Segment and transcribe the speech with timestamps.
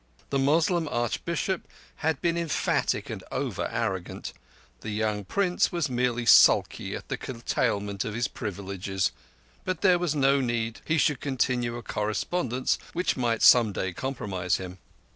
[0.31, 1.67] The Moslem Archbishop
[1.97, 4.33] had been emphatic and over arrogant;
[4.79, 9.11] the young prince was merely sulky at the curtailment of his privileges,
[9.63, 14.55] but there was no need he should continue a correspondence which might some day compromise
[14.55, 14.79] him.